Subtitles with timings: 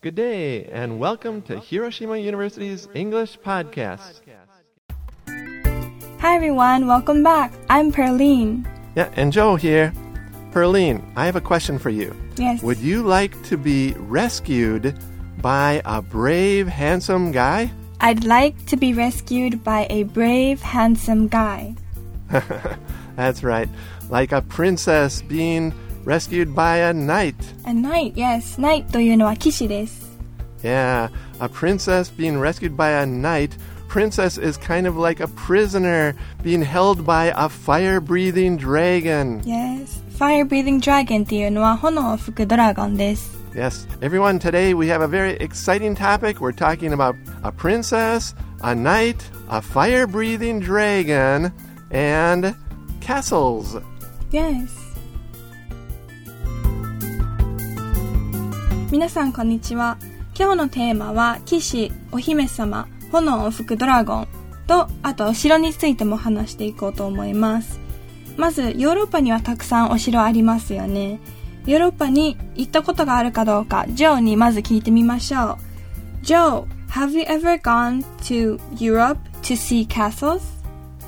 [0.00, 4.20] Good day, and welcome to Hiroshima University's English Podcast.
[6.20, 7.52] Hi everyone, welcome back.
[7.68, 8.64] I'm Perline.
[8.94, 9.92] Yeah, and Joe here.
[10.52, 12.14] Perline, I have a question for you.
[12.36, 12.62] Yes.
[12.62, 14.96] Would you like to be rescued
[15.42, 17.68] by a brave, handsome guy?
[18.00, 21.74] I'd like to be rescued by a brave, handsome guy.
[23.16, 23.68] That's right,
[24.10, 25.74] like a princess being
[26.07, 27.35] rescued by a knight.
[27.65, 28.59] A knight, yes.
[28.59, 30.11] knight というのは騎士です。
[30.63, 31.09] Yeah,
[31.39, 33.57] a princess being rescued by a knight.
[33.89, 39.41] Princess is kind of like a prisoner being held by a fire breathing dragon.
[39.45, 40.01] Yes.
[40.17, 43.37] Fire breathing dragon っていうのは炎を吹くドラゴンです。
[43.53, 46.39] Yes, everyone, today we have a very exciting topic.
[46.41, 49.17] We're talking about a princess, a knight,
[49.47, 51.53] a fire breathing dragon,
[51.91, 52.55] and
[52.99, 53.77] castles.
[54.31, 54.86] Yes.
[58.90, 59.98] 皆さんこんにちは。
[60.34, 64.28] 今日のテーマは騎士、お姫様、炎を吹くドラゴン
[64.66, 67.78] と、あとお城についても話していこうと思います。
[68.38, 71.20] まず、ヨーロッパにはたくさんお城ありますよね。
[71.66, 75.58] ヨーロッパに行ったことがあるかどうか、ジョーにまず聞いてみましょ
[76.22, 76.24] う。
[76.24, 80.40] ジョー、have you ever gone to Europe to see castles?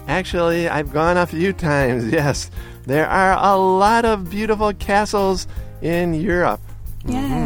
[0.06, 2.50] Actually, I've gone a few times, yes.
[2.86, 5.48] There are a lot of beautiful castles
[5.80, 6.60] in Europe.
[7.06, 7.39] Yes.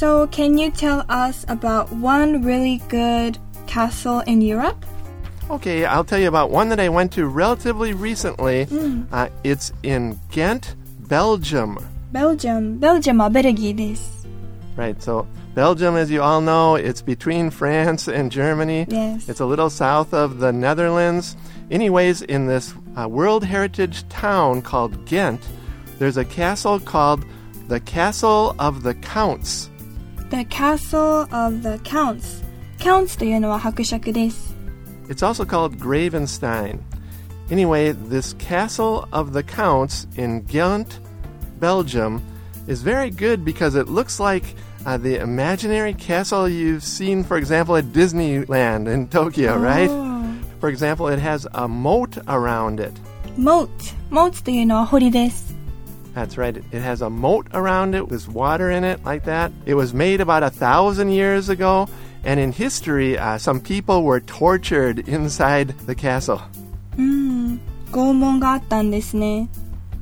[0.00, 4.84] So, can you tell us about one really good castle in Europe?
[5.48, 8.66] Okay, I'll tell you about one that I went to relatively recently.
[9.12, 10.74] Uh, it's in Ghent,
[11.08, 11.78] Belgium.
[12.12, 12.78] Belgium.
[12.78, 14.26] Belgium はベルギーです。
[14.76, 18.86] Right, so Belgium, as you all know, it's between France and Germany.
[18.88, 19.28] Yes.
[19.28, 21.36] It's a little south of the Netherlands.
[21.70, 25.40] Anyways, in this uh, World Heritage town called Ghent,
[25.98, 27.24] there's a castle called
[27.68, 29.70] the Castle of the Counts.
[30.31, 32.41] The Castle of the Counts.
[32.79, 34.55] Counts というのは伯爵です。
[35.09, 36.79] It's also called Gravensteen.
[37.51, 41.01] Anyway, this Castle of the Counts in Ghent,
[41.59, 42.21] Belgium,
[42.65, 44.55] is very good because it looks like
[44.85, 49.59] uh, the imaginary castle you've seen, for example, at Disneyland in Tokyo, oh.
[49.59, 49.89] right?
[50.61, 52.93] For example, it has a moat around it.
[53.35, 53.69] Moat.
[54.09, 55.50] Moat というのは堀です。
[56.14, 56.56] That's right.
[56.56, 58.08] It it has a moat around it.
[58.08, 59.52] There's water in it like that.
[59.66, 61.88] It was made about a thousand years ago.
[62.24, 66.42] And in history, uh, some people were tortured inside the castle.
[67.92, 69.48] 拷問があったんですね。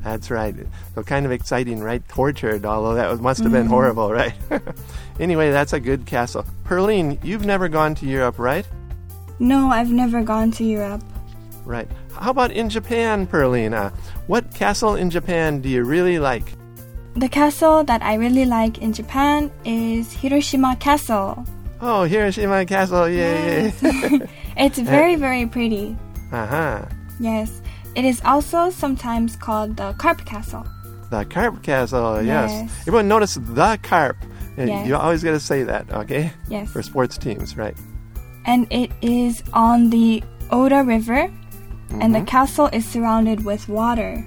[0.02, 0.54] That's right.
[0.94, 2.06] So kind of exciting, right?
[2.08, 4.34] Tortured, although that was, must have been horrible, right?
[5.20, 6.44] anyway, that's a good castle.
[6.64, 8.66] Perline, you've never gone to Europe, right?
[9.38, 11.02] No, I've never gone to Europe.
[11.69, 11.87] Right.
[12.17, 13.77] How about in Japan, Perline?
[13.77, 13.91] Uh,
[14.25, 16.49] what castle in Japan do you really like?
[17.13, 21.45] The castle that I really like in Japan is Hiroshima Castle.
[21.79, 23.71] Oh, Hiroshima Castle, yay!
[24.57, 25.95] It's very, very pretty.
[26.33, 26.85] uh huh.
[27.19, 27.61] Yes.
[27.93, 30.65] It is also sometimes called the Carp Castle.
[31.11, 32.49] The carp castle, yes.
[32.49, 32.71] Yes.
[32.81, 34.17] Everyone notice the carp.
[34.57, 34.87] Yes.
[34.87, 36.33] You always got to say that, okay?
[36.49, 36.69] Yes.
[36.69, 37.77] For sports teams, right?
[38.45, 41.31] And it is on the Ota River,
[41.91, 44.25] and the castle is surrounded with water.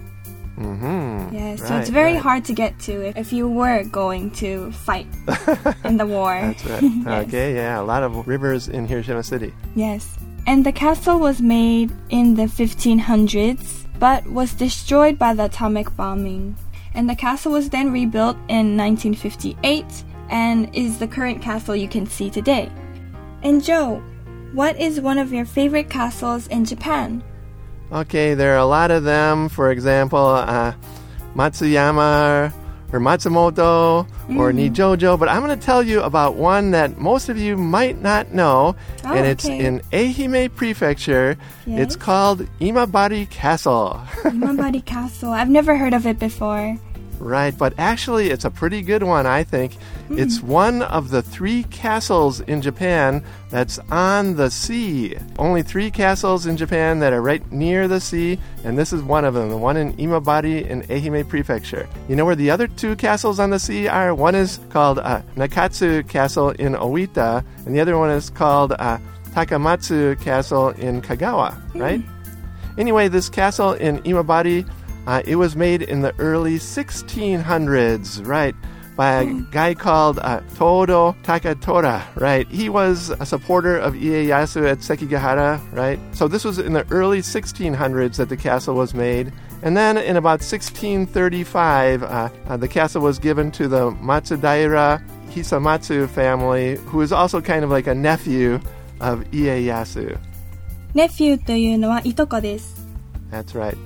[0.58, 1.34] Mm-hmm.
[1.34, 2.22] Yes, so Right, it's very right.
[2.22, 5.06] hard to get to if, if you were going to fight
[5.84, 6.38] in the war.
[6.40, 6.82] That's right.
[7.06, 7.26] Yes.
[7.28, 9.52] Okay, yeah, a lot of rivers in Hiroshima City.
[9.74, 10.16] Yes.
[10.46, 16.56] And the castle was made in the 1500s, but was destroyed by the atomic bombing.
[16.94, 22.06] And the castle was then rebuilt in 1958 and is the current castle you can
[22.06, 22.70] see today.
[23.42, 24.02] And Joe,
[24.52, 27.22] what is one of your favorite castles in Japan?
[27.92, 29.48] Okay, there are a lot of them.
[29.48, 30.72] For example, uh,
[31.34, 32.52] Matsuyama
[32.92, 34.06] or Matsumoto
[34.38, 35.18] or Nijojo.
[35.18, 38.76] But I'm going to tell you about one that most of you might not know,
[39.04, 39.64] Oh, and it's okay.
[39.64, 41.36] in Ehime Prefecture.
[41.66, 44.00] It's called Imabari Castle.
[44.24, 45.30] Imabari Castle.
[45.32, 46.76] I've never heard of it before.
[47.22, 49.76] Right, but actually, it's a pretty good one, I think.
[50.10, 55.16] It's one of the three castles in Japan that's on the sea.
[55.38, 59.24] Only three castles in Japan that are right near the sea, and this is one
[59.24, 61.88] of them, the one in Imabari in Ehime Prefecture.
[62.08, 64.12] You know where the other two castles on the sea are?
[64.16, 68.98] One is called uh, Nakatsu Castle in Oita, and the other one is called uh,
[69.30, 72.02] Takamatsu Castle in Kagawa, right?
[72.78, 74.68] Anyway, this castle in Imabari,
[75.07, 78.53] uh, it was made in the early 1600s, right?
[78.97, 82.47] By a guy called uh, Todo Takatora, right?
[82.47, 85.99] He was a supporter of Ieyasu at Sekigahara, right?
[86.13, 89.31] So this was in the early 1600s that the castle was made.
[89.61, 96.09] And then in about 1635, uh, uh, the castle was given to the Matsudaira Hisamatsu
[96.09, 98.59] family, who is also kind of like a nephew
[98.99, 100.17] of Ieyasu.
[100.93, 102.75] ネフューというのはいとこです。
[103.29, 103.77] That's right.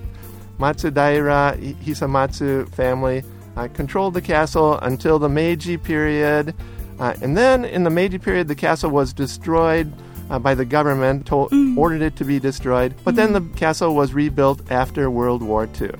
[0.59, 3.23] Matsudaira Hisamatsu family
[3.57, 6.53] uh, controlled the castle until the Meiji period.
[6.99, 9.91] Uh, and then in the Meiji period, the castle was destroyed
[10.29, 12.95] uh, by the government, told, ordered it to be destroyed.
[13.03, 15.91] But then the castle was rebuilt after World War II.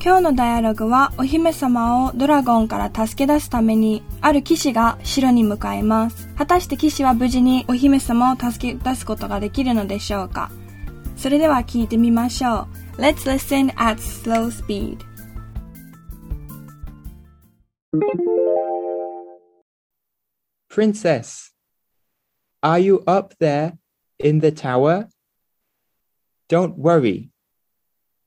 [0.00, 6.28] 今日のダイアログはお姫様をドラゴンから助け出すためにある騎士が城に向かいます。
[6.36, 10.52] 果たして騎士は無事にお姫様を助け出すことができるのでしょうか
[11.16, 12.81] それでは聞いてみましょう。
[12.97, 15.03] Let's listen at slow speed.
[20.69, 21.51] Princess,
[22.61, 23.77] are you up there
[24.19, 25.09] in the tower?
[26.49, 27.31] Don't worry.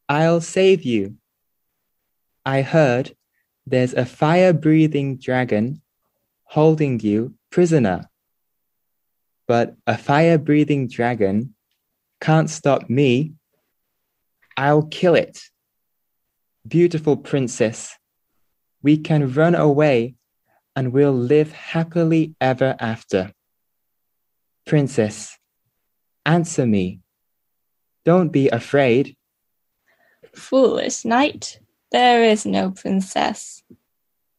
[0.08, 1.16] I'll save you.
[2.44, 3.14] I heard
[3.66, 5.82] there's a fire breathing dragon
[6.44, 8.08] holding you prisoner.
[9.46, 11.54] But a fire breathing dragon
[12.20, 13.34] can't stop me.
[14.56, 15.40] I'll kill it.
[16.66, 17.96] Beautiful princess,
[18.82, 20.14] we can run away
[20.74, 23.32] and we'll live happily ever after.
[24.66, 25.38] Princess,
[26.24, 27.00] answer me.
[28.04, 29.16] Don't be afraid.
[30.34, 31.60] Foolish knight,
[31.92, 33.62] there is no princess.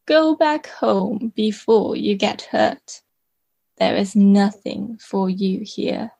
[0.06, 3.02] Go back home before you get hurt.
[3.78, 6.12] There is nothing for you here.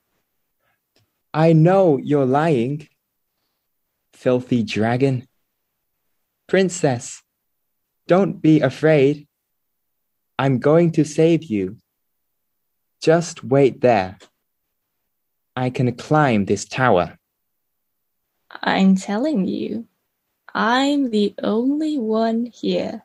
[1.33, 2.89] I know you're lying.
[4.19, 5.29] Filthy dragon.
[6.49, 7.23] Princess,
[8.09, 9.29] don't be afraid.
[10.37, 11.77] I'm going to save you.
[13.01, 14.19] Just wait there.
[15.55, 17.17] I can climb this tower.
[18.51, 19.87] I'm telling you,
[20.53, 23.05] I'm the only one here.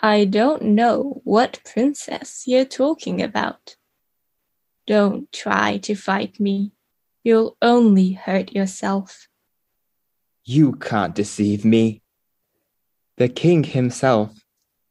[0.00, 3.76] I don't know what princess you're talking about.
[4.84, 6.72] Don't try to fight me.
[7.22, 9.28] You'll only hurt yourself.
[10.50, 12.00] You can't deceive me.
[13.18, 14.46] The king himself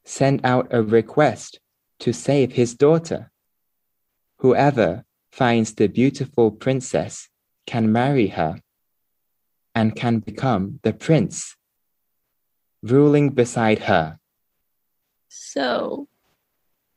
[0.06, 1.59] sent out a request
[2.01, 3.31] to save his daughter.
[4.38, 7.30] Whoever finds the beautiful princess
[7.65, 8.62] can marry her
[9.74, 11.56] and can become the prince,
[12.83, 14.19] ruling beside her.
[15.27, 16.07] So,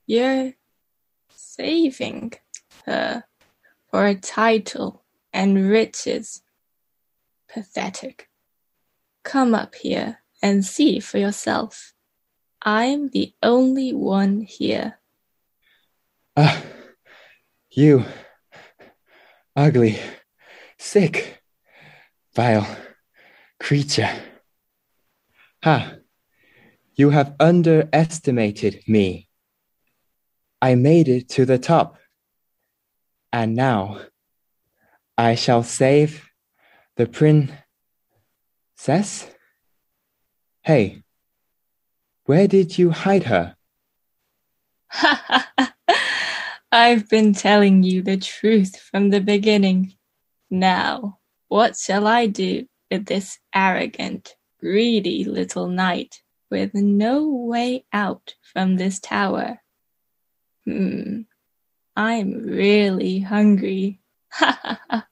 [0.06, 0.52] you're
[1.34, 2.34] saving
[2.84, 3.24] her
[3.90, 5.02] for a title
[5.32, 6.42] and riches.
[7.48, 8.29] Pathetic.
[9.22, 11.92] Come up here and see for yourself.
[12.62, 14.98] I'm the only one here.
[16.36, 16.62] Ah,
[17.70, 18.04] you
[19.56, 19.98] ugly,
[20.78, 21.42] sick,
[22.34, 22.66] vile
[23.58, 24.10] creature.
[25.62, 25.96] Ha!
[26.94, 29.28] You have underestimated me.
[30.62, 31.96] I made it to the top.
[33.32, 34.00] And now
[35.16, 36.28] I shall save
[36.96, 37.06] the
[38.82, 39.30] princess?
[40.62, 41.02] Hey,
[42.24, 43.56] where did you hide her?
[46.72, 49.92] I've been telling you the truth from the beginning.
[50.50, 51.18] Now,
[51.48, 58.76] what shall I do with this arrogant, greedy little knight with no way out from
[58.76, 59.60] this tower?
[60.64, 61.22] Hmm,
[61.96, 64.00] I'm really hungry.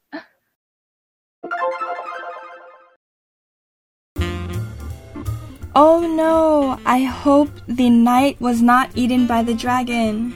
[5.81, 10.35] Oh no, I hope the knight was not eaten by the dragon.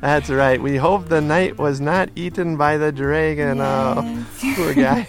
[0.00, 0.58] That's right.
[0.58, 3.60] We hope the knight was not eaten by the dragon.
[3.60, 4.02] Oh,
[4.56, 5.06] poor guy.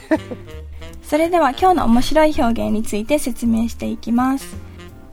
[1.02, 4.58] それでは今日の面白い表現について説明していきます。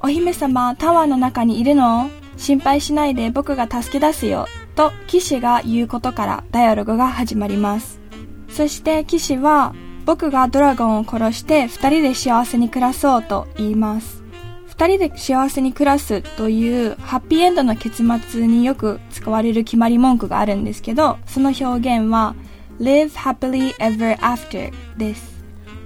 [0.00, 4.48] お姫様、タワーの中にいるの心配しないで僕が助け出すよ。
[4.74, 8.00] と騎士が言うことからダイアログが始まります。
[8.48, 9.72] そして騎士は
[10.06, 14.22] 僕がドラゴンを殺して二人で幸せに暮らそうと言います。
[14.68, 22.36] 二人で幸せに暮らすというハッピーエンドの結末によく使われる決まり文句があるんですけど、その表現は
[22.78, 25.34] live happily ever after です。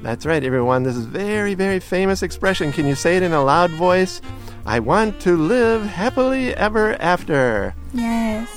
[0.02, 0.82] That's right, everyone.
[0.82, 2.72] This is very, very famous expression.
[2.72, 4.20] Can you say it in a loud voice?
[4.66, 7.74] I want to live happily ever after.
[7.94, 8.48] Yes.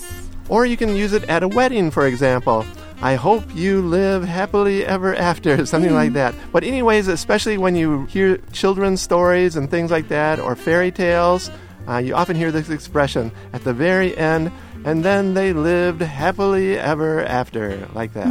[0.50, 2.66] Or you can use it at a wedding, for example.
[3.04, 6.34] I hope you live happily ever after, something like that.
[6.54, 11.52] But, anyways, especially when you hear children's stories and things like that, or fairy tales,
[11.86, 14.54] uh, you often hear this expression at the very end,
[14.86, 18.28] and then they lived happily ever after, like that.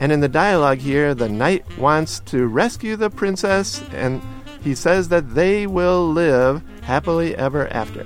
[0.00, 4.20] And in the dialogue here, the knight wants to rescue the princess, and
[4.60, 8.04] he says that they will live happily ever after.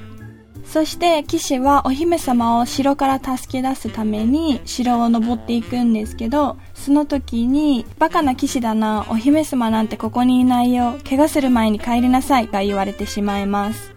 [0.74, 13.94] そして騎士はお姫様を城から助け出すために城を登っていくんですけど、その時に、バカな騎士だな、お姫様なんてここにいないよ、怪我する前に帰りなさいが言われてしまいます。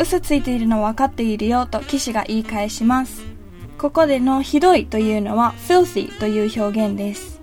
[0.00, 3.22] 嘘ついているの分かっているよと騎士が言い返します。
[3.76, 7.38] ここでのひどいというのは filthy という表現です。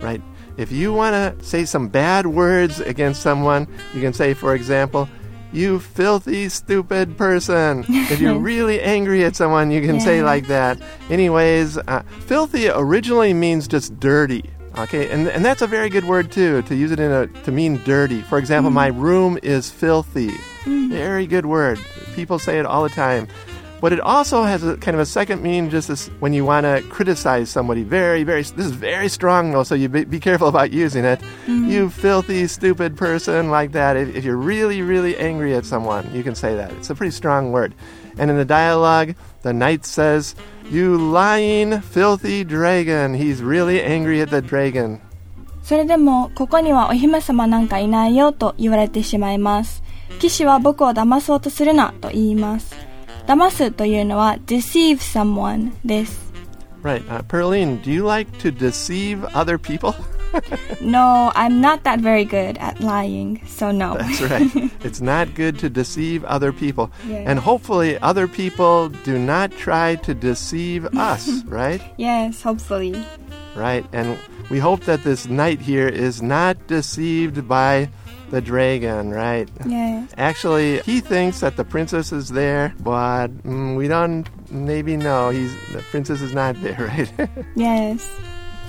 [0.00, 0.20] right?
[0.58, 5.08] If you want to say some bad words against someone, you can say, for example,
[5.52, 7.84] you filthy, stupid person.
[7.88, 10.78] if you're really angry at someone, you can say like that.
[11.10, 14.50] Anyways, uh, filthy originally means just dirty.
[14.78, 17.52] Okay, and, and that's a very good word too, to use it in a to
[17.52, 18.20] mean dirty.
[18.20, 20.30] For example, my room is filthy.
[20.64, 21.78] Very good word.
[22.14, 23.26] People say it all the time.
[23.85, 26.65] But it also has a kind of a second meaning just as when you want
[26.65, 27.81] to criticize somebody.
[27.81, 31.19] Very, very, this is very strong though, so you be, be careful about using it.
[31.47, 33.97] You filthy, stupid person, like that.
[33.97, 36.71] If, if you're really, really angry at someone, you can say that.
[36.73, 37.73] It's a pretty strong word.
[38.19, 40.35] And in the dialogue, the knight says,
[40.69, 43.15] You lying, filthy dragon.
[43.15, 45.01] He's really angry at the dragon.
[45.63, 49.83] それでも、ここにはお姫様なんかいないよと言われてしまいます。
[50.19, 52.84] 騎士は僕を騙そうとするなと言います。
[53.27, 56.31] 騙すというのは deceive someone です。
[56.83, 57.03] Right.
[57.07, 59.93] Uh, Perline, do you like to deceive other people?
[60.81, 63.97] No, I'm not that very good at lying, so no.
[63.97, 64.71] That's right.
[64.83, 66.89] it's not good to deceive other people.
[67.07, 67.23] Yeah.
[67.27, 71.81] And hopefully, other people do not try to deceive us, right?
[71.97, 72.95] yes, hopefully.
[73.55, 73.85] Right.
[73.91, 74.17] And
[74.49, 77.89] we hope that this knight here is not deceived by
[78.30, 79.48] the dragon, right?
[79.66, 80.10] Yes.
[80.16, 85.30] Actually, he thinks that the princess is there, but mm, we don't maybe know.
[85.30, 87.28] He's the princess is not there, right?
[87.54, 88.06] Yes.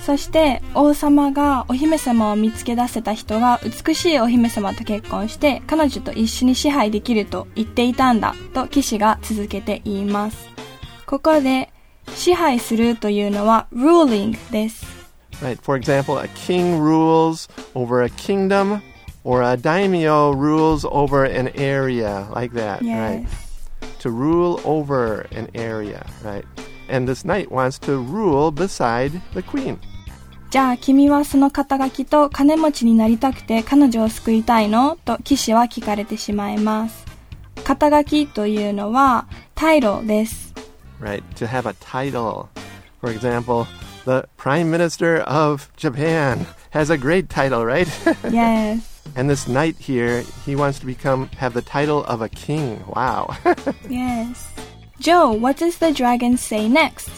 [0.02, 10.48] そして王様がお姫様を見つけ出せた人が美しいお姫様と結婚して彼女と一緒に支配できると言っていたんだと騎士が続けて言います。
[11.04, 11.70] ここで
[12.14, 14.86] 支配するというのは ruling です。
[15.42, 15.60] Right.
[15.62, 18.80] For example, a king rules over a kingdom,
[19.27, 22.81] or a daimyo rules over an area, like that.
[22.81, 23.21] Right.
[23.21, 23.29] Yes.
[23.99, 26.45] To rule over an area, right.
[26.89, 29.79] And this knight wants to rule beside the queen.
[30.49, 37.05] じゃあ君はその肩書きと金持ちになりたくて彼女を救いたいのと騎士は聞かれてしまいます。
[37.63, 40.53] 肩書きというのはタイトルです。
[41.01, 41.23] Right.
[41.37, 42.49] To have a title.
[43.01, 43.65] For example,
[44.05, 47.87] the Prime Minister of Japan has a great title, right?
[48.29, 48.96] Yes.
[49.15, 52.83] and this knight here, he wants to become have the title of a king.
[52.87, 53.35] Wow.
[53.89, 54.49] Yes.
[54.99, 57.09] Joe, what does the dragon say next?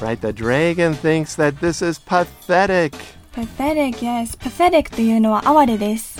[0.00, 0.20] right.
[0.20, 2.94] The dragon thinks that this is pathetic.
[3.32, 4.34] Pathetic, yes.
[4.36, 6.18] Pathetic というのは哀れです。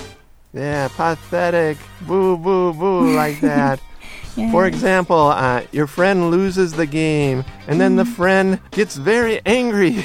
[0.54, 1.76] Yeah, pathetic.
[2.06, 3.80] Boo, boo, boo, like that.
[4.36, 4.50] Yes.
[4.52, 10.04] For example, uh, your friend loses the game, and then the friend gets very angry.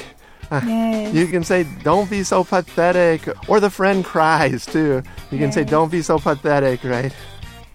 [0.52, 1.14] Yes.
[1.14, 3.28] You can say, don't be so pathetic.
[3.48, 5.02] Or the friend cries, too.
[5.32, 5.70] You can say, Yes.
[5.72, 7.12] don't be so pathetic, right?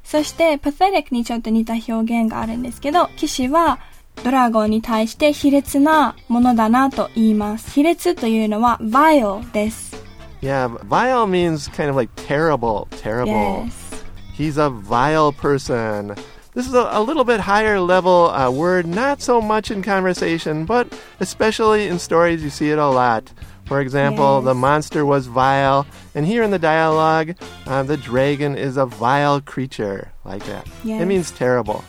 [0.05, 3.79] そして、pathetic にちょっと似た表現があるんですけど、騎士は
[4.25, 7.71] ドラゴンに対して卑劣なものだなと言います。
[7.73, 9.97] 卑劣というのは vile です。
[10.41, 13.65] Yeah, vile means kind of like terrible, terrible.
[13.67, 13.73] Yes.
[14.37, 16.15] He's a vile person.
[16.55, 20.65] This is a, a little bit higher level uh, word, not so much in conversation,
[20.65, 20.89] but
[21.21, 23.31] especially in stories, you see it a lot.
[23.67, 24.45] For example, Yes.
[24.47, 27.35] the monster was vile, and here in the dialogue,
[27.67, 30.67] uh, the dragon is a vile creature, like that.
[30.85, 31.03] Yes.
[31.03, 31.83] It means terrible.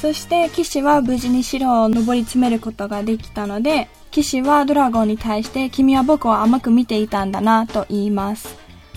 [0.00, 8.56] そして騎士は無事に城を登り詰めることができたので、騎士はドラゴンに対して君は僕を甘く見ていたんだなと言います。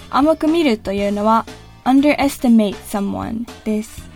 [0.10, 1.46] 甘く見るというのは
[1.84, 4.07] underestimate someone です。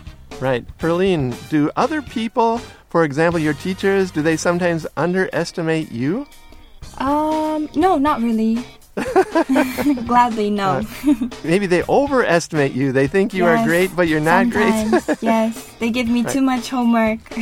[0.41, 0.65] Right.
[0.77, 6.27] Perline, do other people, for example, your teachers, do they sometimes underestimate you?
[6.99, 8.63] Um, no, not really.
[10.07, 10.81] Gladly no.
[11.43, 12.91] Maybe they overestimate you.
[12.91, 14.73] They think you are Yes, great, but you're not great.
[14.89, 17.19] sometimes, yes, they give me too much homework.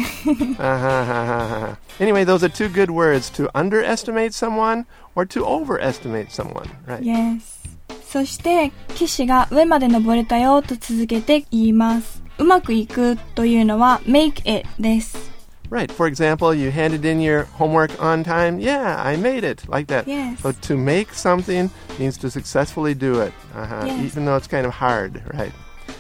[0.60, 1.76] Uh-huh.
[2.00, 6.70] anyway, those are two good words to underestimate someone or to overestimate someone.
[6.86, 7.04] Right.
[7.04, 7.62] yes.
[8.08, 12.19] そして、騎士が上まで登れたよと続けて言います。
[12.41, 15.31] うまくいくというのは make it です。
[15.71, 15.93] Right.
[15.93, 18.59] For example, you handed in your homework on time.
[18.59, 19.69] Yeah, I made it.
[19.69, 20.09] Like that.
[20.09, 20.41] Yes.
[20.41, 23.33] So to make something means to successfully do it.
[23.55, 23.85] Uh-huh.
[23.87, 24.05] Yes.
[24.05, 25.23] Even though it's kind of hard.
[25.33, 25.53] Right.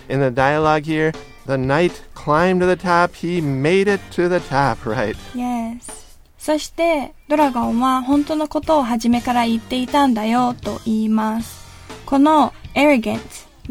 [0.08, 1.12] In the dialogue here,
[1.46, 3.14] the knight climbed to the top.
[3.14, 4.84] He made it to the top.
[4.84, 5.16] Right.
[5.34, 6.00] Yes.
[6.36, 11.68] そして、ドラゴンは本当のことを初めから言っていたんだよと言います。
[12.06, 13.20] この arrogant、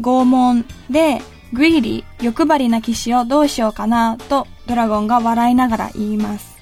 [0.00, 1.20] 拷問で
[1.53, 6.55] greedy、欲張りな騎士をどうしようかなと ドラゴンが笑いながら言います。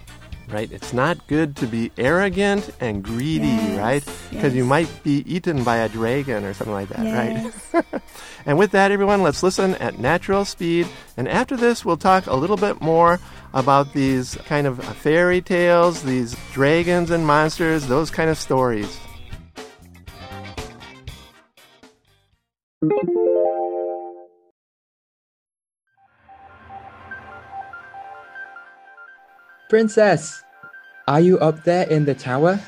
[0.50, 0.70] Right?
[0.72, 4.04] It's not good to be arrogant and greedy, Yes, right?
[4.30, 4.70] Because you yes.
[4.70, 7.54] might be eaten by a dragon or something like that, Yes.
[7.74, 8.02] right?
[8.46, 10.86] and with that, everyone, let's listen at natural speed.
[11.18, 13.20] And after this, we'll talk a little bit more
[13.54, 19.00] about these kind of fairy tales, these dragons and monsters, those kind of stories.
[29.69, 30.45] Princess,
[31.07, 32.59] are you up there in the tower?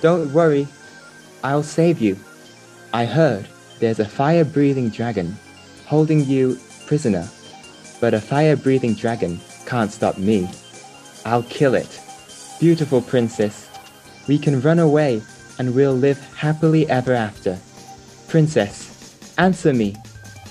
[0.00, 0.66] Don't worry,
[1.44, 2.18] I'll save you.
[2.92, 3.46] I heard
[3.78, 5.36] there's a fire breathing dragon
[5.86, 7.28] holding you prisoner,
[8.00, 10.50] but a fire breathing dragon can't stop me.
[11.24, 12.00] I'll kill it.
[12.58, 13.70] Beautiful princess,
[14.26, 15.22] we can run away
[15.60, 17.56] and we'll live happily ever after.
[18.26, 19.94] Princess, answer me.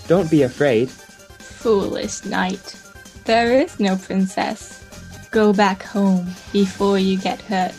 [0.07, 0.89] Don't be afraid.
[0.89, 2.79] Foolish knight.
[3.25, 4.82] There is no princess.
[5.33, 7.73] Go back home before you get hurt.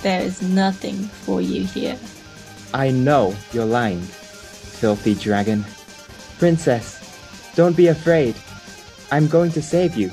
[0.00, 1.98] There is nothing for you here.
[2.72, 5.66] I know you're lying, filthy dragon.
[6.38, 6.96] Princess,
[7.54, 8.36] don't be afraid.
[9.12, 10.10] I'm going to save you.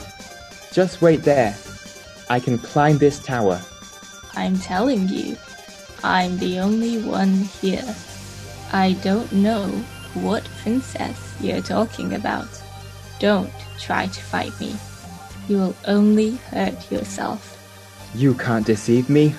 [0.73, 1.55] Just wait there.
[2.29, 3.61] I can climb this tower.
[4.35, 5.37] I'm telling you,
[6.03, 7.95] I'm the only one here.
[8.73, 9.67] I don't know
[10.13, 12.49] what princess you're talking about.
[13.19, 14.75] Don't try to fight me.
[15.47, 17.51] You will only hurt yourself.
[18.15, 19.35] You can't deceive me.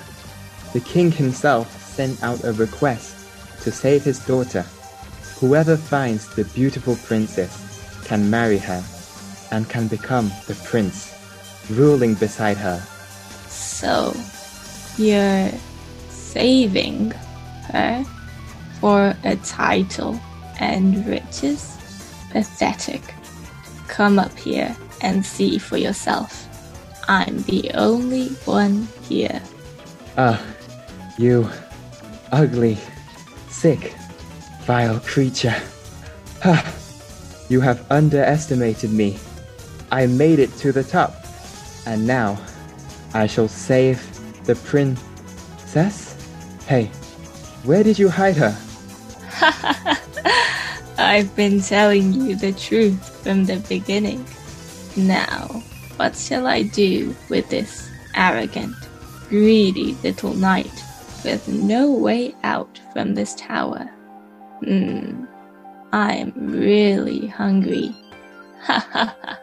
[0.73, 3.15] The king himself sent out a request
[3.63, 4.65] to save his daughter.
[5.39, 8.83] Whoever finds the beautiful princess can marry her
[9.51, 11.13] and can become the prince,
[11.69, 12.79] ruling beside her.
[13.47, 14.13] So,
[14.97, 15.51] you're
[16.09, 17.11] saving
[17.71, 18.05] her
[18.79, 20.19] for a title
[20.59, 21.75] and riches?
[22.31, 23.01] Pathetic.
[23.87, 26.47] Come up here and see for yourself.
[27.07, 29.41] I'm the only one here.
[30.17, 30.43] Ah,
[31.17, 31.49] you
[32.31, 32.77] ugly,
[33.49, 33.93] sick,
[34.65, 35.55] vile creature.
[36.43, 36.73] Ha!
[37.49, 39.17] You have underestimated me.
[39.91, 41.15] I made it to the top,
[41.85, 42.37] and now
[43.13, 44.03] I shall save
[44.43, 46.15] the princess?
[46.65, 46.85] Hey,
[47.63, 48.57] where did you hide her?
[50.97, 54.25] I've been telling you the truth from the beginning.
[54.97, 55.45] Now,
[55.97, 58.75] what shall I do with this arrogant,
[59.29, 60.71] greedy little knight
[61.23, 63.85] with no way out from this tower?
[64.65, 65.25] Hmm,
[65.93, 67.95] I'm really hungry.
[68.63, 69.39] Ha ha ha.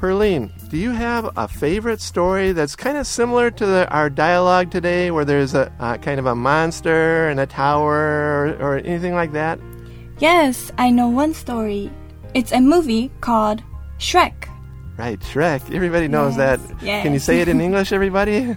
[0.00, 4.70] Perline, do you have a favorite story that's kind of similar to the, our dialogue
[4.70, 9.14] today, where there's a uh, kind of a monster and a tower or, or anything
[9.14, 9.58] like that?
[10.18, 11.90] Yes, I know one story.
[12.34, 13.62] It's a movie called
[13.98, 14.34] Shrek.
[14.98, 15.72] Right, Shrek.
[15.74, 16.82] Everybody knows Yes, that.
[16.82, 17.02] yes.
[17.02, 18.54] Can you say it in English, everybody?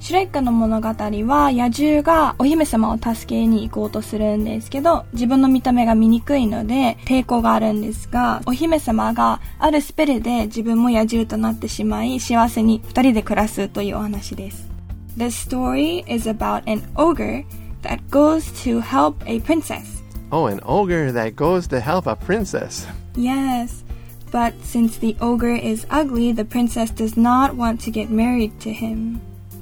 [0.00, 14.70] シュレックの物語は野獣がお姫様を助けに行こうとするんですけど自分の見た目が醜いので抵抗があるんですがお姫様があるスペルで自分も野獣となってしまい幸せに二人で暮らすというお話です
[15.18, 17.44] The story is about an ogre
[17.82, 22.86] that goes to help a princess Oh, an ogre that goes to help a princess.
[23.16, 23.84] Yes
[24.30, 28.72] But since the ogre is ugly, the princess does not want to get married to
[28.72, 29.20] him.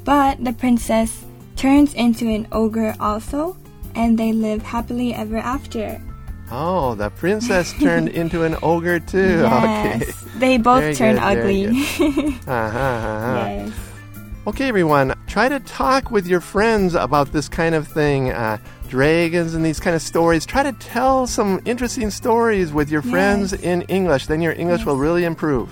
[0.08, 1.22] But the princess
[1.56, 3.58] turns into an ogre also,
[3.94, 6.00] and they live happily ever after.
[6.50, 9.44] Oh, the princess turned into an ogre too.
[9.52, 10.00] Okay.
[10.00, 11.66] Yes, they both Very turn good, ugly.
[12.48, 13.48] Uh-huh, uh-huh.
[13.52, 13.72] yes.
[14.46, 18.32] Okay, everyone, try to talk with your friends about this kind of thing.
[18.32, 18.56] Uh,
[18.88, 20.46] dragons and these kind of stories.
[20.46, 23.60] Try to tell some interesting stories with your friends Yes.
[23.60, 24.24] in English.
[24.24, 24.86] Then your English Yes.
[24.86, 25.68] will really improve.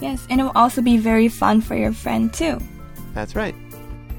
[0.00, 2.60] Yes, and it will also be very fun for your friend too.
[3.14, 3.56] That's right.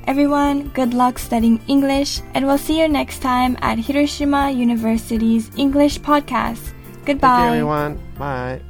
[0.08, 6.00] Everyone, good luck studying English, and we'll see you next time at Hiroshima University's English
[6.02, 6.74] podcast.
[7.06, 7.48] Thank you, Goodbye.
[7.48, 8.00] everyone.
[8.18, 8.62] Bye.